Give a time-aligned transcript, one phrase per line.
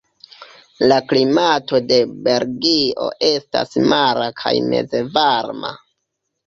[0.91, 1.99] La klimato de
[2.29, 5.81] Belgio estas mara kaj mezvarma.